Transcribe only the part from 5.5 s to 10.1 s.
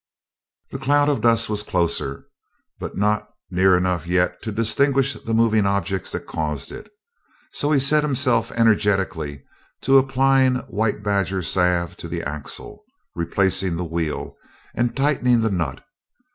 objects that caused it, so he set himself energetically to